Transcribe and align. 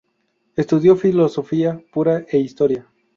Estudió 0.55 0.95
filosofía 0.95 1.79
pura 1.93 2.25
e 2.27 2.39
historia. 2.39 2.87